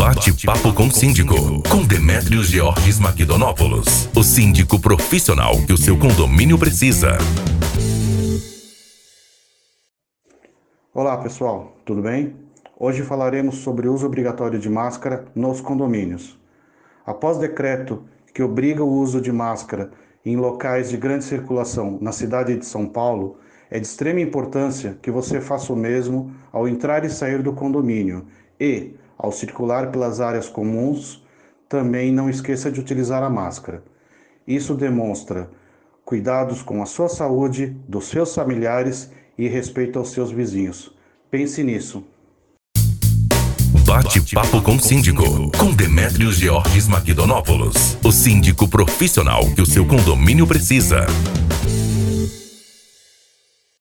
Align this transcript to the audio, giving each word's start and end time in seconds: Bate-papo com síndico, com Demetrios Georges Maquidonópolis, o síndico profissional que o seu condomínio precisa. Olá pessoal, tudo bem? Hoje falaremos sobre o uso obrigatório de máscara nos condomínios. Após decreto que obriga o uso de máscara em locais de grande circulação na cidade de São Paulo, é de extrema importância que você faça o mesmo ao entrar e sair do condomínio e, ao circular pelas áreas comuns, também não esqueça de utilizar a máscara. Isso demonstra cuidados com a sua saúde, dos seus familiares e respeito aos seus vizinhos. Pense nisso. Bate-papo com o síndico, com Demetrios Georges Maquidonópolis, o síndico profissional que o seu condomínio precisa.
Bate-papo 0.00 0.72
com 0.72 0.90
síndico, 0.90 1.34
com 1.68 1.84
Demetrios 1.86 2.46
Georges 2.46 2.98
Maquidonópolis, 2.98 4.08
o 4.16 4.22
síndico 4.22 4.80
profissional 4.80 5.52
que 5.66 5.74
o 5.74 5.76
seu 5.76 5.94
condomínio 5.98 6.58
precisa. 6.58 7.18
Olá 10.94 11.18
pessoal, 11.18 11.76
tudo 11.84 12.00
bem? 12.00 12.34
Hoje 12.78 13.02
falaremos 13.02 13.56
sobre 13.56 13.88
o 13.88 13.92
uso 13.92 14.06
obrigatório 14.06 14.58
de 14.58 14.70
máscara 14.70 15.26
nos 15.34 15.60
condomínios. 15.60 16.40
Após 17.04 17.36
decreto 17.36 18.02
que 18.32 18.42
obriga 18.42 18.82
o 18.82 18.90
uso 18.90 19.20
de 19.20 19.30
máscara 19.30 19.90
em 20.24 20.34
locais 20.34 20.88
de 20.88 20.96
grande 20.96 21.26
circulação 21.26 21.98
na 22.00 22.10
cidade 22.10 22.56
de 22.56 22.64
São 22.64 22.86
Paulo, 22.86 23.36
é 23.70 23.78
de 23.78 23.86
extrema 23.86 24.20
importância 24.20 24.98
que 25.02 25.10
você 25.10 25.42
faça 25.42 25.70
o 25.74 25.76
mesmo 25.76 26.32
ao 26.50 26.66
entrar 26.66 27.04
e 27.04 27.10
sair 27.10 27.42
do 27.42 27.52
condomínio 27.52 28.24
e, 28.58 28.94
ao 29.22 29.30
circular 29.30 29.90
pelas 29.90 30.20
áreas 30.20 30.48
comuns, 30.48 31.22
também 31.68 32.10
não 32.10 32.28
esqueça 32.28 32.70
de 32.70 32.80
utilizar 32.80 33.22
a 33.22 33.30
máscara. 33.30 33.82
Isso 34.46 34.74
demonstra 34.74 35.50
cuidados 36.04 36.62
com 36.62 36.82
a 36.82 36.86
sua 36.86 37.08
saúde, 37.08 37.76
dos 37.86 38.06
seus 38.06 38.34
familiares 38.34 39.12
e 39.38 39.46
respeito 39.46 39.98
aos 39.98 40.10
seus 40.10 40.32
vizinhos. 40.32 40.92
Pense 41.30 41.62
nisso. 41.62 42.02
Bate-papo 43.86 44.62
com 44.62 44.76
o 44.76 44.80
síndico, 44.80 45.50
com 45.56 45.72
Demetrios 45.72 46.36
Georges 46.36 46.88
Maquidonópolis, 46.88 47.98
o 48.04 48.10
síndico 48.10 48.68
profissional 48.68 49.42
que 49.54 49.62
o 49.62 49.66
seu 49.66 49.86
condomínio 49.86 50.46
precisa. 50.46 51.06